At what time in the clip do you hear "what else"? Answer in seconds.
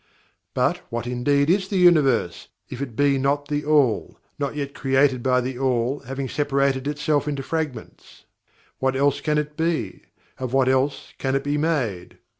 8.79-9.21, 10.53-11.13